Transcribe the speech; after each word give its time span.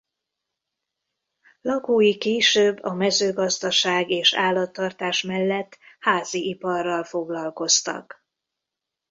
Lakói 1.61 2.17
később 2.17 2.79
a 2.83 2.93
mezőgazdaság 2.93 4.09
és 4.09 4.33
állattartás 4.33 5.21
mellett 5.21 5.77
háziiparral 5.99 7.03
foglalkoztak. 7.03 8.25